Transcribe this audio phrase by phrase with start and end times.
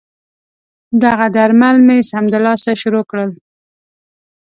[1.03, 3.29] دغه درمل مې سمدلاسه شروع کړل.